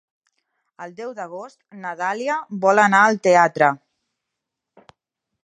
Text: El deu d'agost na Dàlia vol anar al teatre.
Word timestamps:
El 0.85 0.95
deu 1.01 1.11
d'agost 1.19 1.61
na 1.83 1.91
Dàlia 1.99 2.39
vol 2.65 2.83
anar 2.87 3.03
al 3.11 3.21
teatre. 3.29 3.71